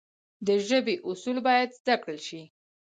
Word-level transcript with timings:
د 0.45 0.47
ژبي 0.67 0.95
اصول 1.09 1.37
باید 1.47 1.69
زده 1.79 1.95
کړل 2.01 2.19
سي. 2.27 2.41